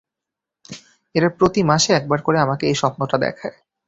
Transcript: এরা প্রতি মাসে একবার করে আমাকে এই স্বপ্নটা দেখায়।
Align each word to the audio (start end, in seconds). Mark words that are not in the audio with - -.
এরা 1.15 1.29
প্রতি 1.37 1.61
মাসে 1.63 1.89
একবার 1.93 2.19
করে 2.21 2.37
আমাকে 2.39 2.63
এই 2.67 2.75
স্বপ্নটা 2.81 3.17
দেখায়। 3.17 3.55